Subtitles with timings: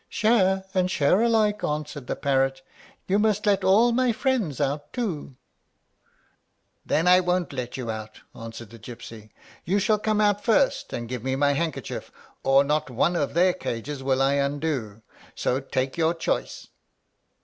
[0.09, 2.63] "Share and share alike," answered the parrot;
[3.07, 5.35] "you must let all my friends out too."
[6.83, 9.29] "Then I won't let you out," answered the gypsy.
[9.63, 12.11] "You shall come out first, and give me my handkerchief,
[12.41, 15.03] or not one of their cages will I undo.
[15.35, 16.69] So take your choice."